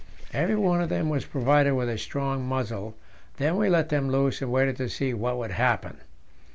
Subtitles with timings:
[0.33, 2.95] Every one of them was provided with a strong muzzle;
[3.37, 5.97] then we let them loose and waited to see what would happen.